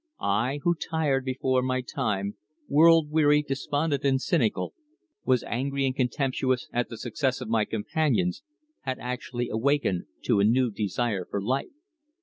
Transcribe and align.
I, 0.19 0.61
who 0.63 0.73
tired 0.73 1.23
before 1.25 1.61
my 1.61 1.81
time, 1.81 2.35
world 2.67 3.11
weary, 3.11 3.43
despondent 3.43 4.03
and 4.03 4.19
cynical, 4.19 4.73
was 5.25 5.43
angry 5.43 5.85
and 5.85 5.95
contemptuous 5.95 6.67
at 6.73 6.89
the 6.89 6.97
success 6.97 7.39
of 7.39 7.49
my 7.49 7.65
companions, 7.65 8.41
had 8.79 8.97
actually 8.97 9.49
awakened 9.49 10.05
to 10.23 10.39
a 10.39 10.43
new 10.43 10.71
desire 10.71 11.27
for 11.29 11.39
life. 11.39 11.69